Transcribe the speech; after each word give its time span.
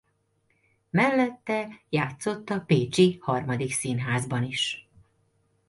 Mellette 0.93 1.67
játszott 1.89 2.49
a 2.49 2.59
Pécsi 2.59 3.17
Harmadik 3.21 3.71
Színházban 3.71 4.43
is. 4.43 4.89